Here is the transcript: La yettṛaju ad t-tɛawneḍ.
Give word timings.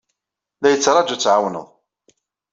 La 0.61 0.67
yettṛaju 0.71 1.13
ad 1.13 1.19
t-tɛawneḍ. 1.21 1.67